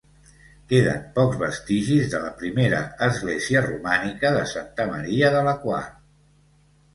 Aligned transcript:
Queden 0.69 1.01
pocs 1.17 1.35
vestigis 1.41 2.07
de 2.13 2.21
la 2.23 2.31
primera 2.39 2.79
església 3.09 3.61
romànica 3.67 4.33
de 4.37 4.41
Santa 4.55 4.89
Maria 4.95 5.31
de 5.37 5.45
la 5.51 5.55
Quar. 5.69 5.85